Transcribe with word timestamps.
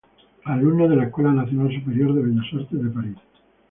Alumno 0.45 0.87
de 0.89 0.95
la 0.95 1.03
Escuela 1.03 1.31
Nacional 1.31 1.71
Superior 1.75 2.11
de 2.15 2.23
Bellas 2.23 2.47
Artes 2.51 2.83
de 2.83 2.89
París. 2.89 3.17